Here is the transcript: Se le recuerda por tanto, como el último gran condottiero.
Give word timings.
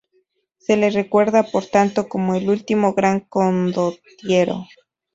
Se 0.57 0.77
le 0.77 0.89
recuerda 0.89 1.43
por 1.43 1.67
tanto, 1.67 2.09
como 2.09 2.33
el 2.33 2.49
último 2.49 2.95
gran 2.95 3.19
condottiero. 3.19 4.65